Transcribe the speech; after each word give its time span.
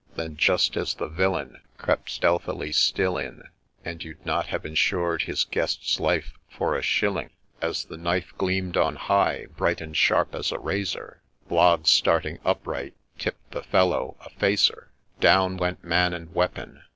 Then, 0.15 0.35
just 0.35 0.75
as 0.77 0.95
the 0.95 1.07
villain 1.07 1.61
Crept, 1.77 2.09
stealthily 2.09 2.71
still, 2.71 3.19
in, 3.19 3.43
And 3.85 4.03
you'd 4.03 4.25
not 4.25 4.47
have 4.47 4.65
insur'd 4.65 5.21
his 5.21 5.43
guest's 5.43 5.99
life 5.99 6.33
for 6.49 6.75
a 6.75 6.81
shilling, 6.81 7.29
As 7.61 7.85
the 7.85 7.97
knife 7.97 8.33
gleam'd 8.35 8.77
on 8.77 8.95
high, 8.95 9.45
bright 9.55 9.79
and 9.79 9.95
sharp 9.95 10.33
as 10.33 10.51
a 10.51 10.57
razor, 10.57 11.21
Blogg, 11.47 11.85
starting 11.85 12.39
upright,' 12.43 12.95
tipped' 13.19 13.51
the 13.51 13.61
fellow' 13.61 14.17
a 14.25 14.31
facer;'—— 14.31 14.89
Down 15.29 15.55
went 15.55 15.83
man 15.83 16.15
and 16.15 16.33
weapon. 16.33 16.81